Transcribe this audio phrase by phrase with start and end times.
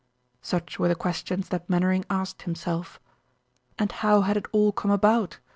[0.41, 2.99] Such were the questions that Mainwaring asked himself.
[3.77, 5.37] And how had it all come about?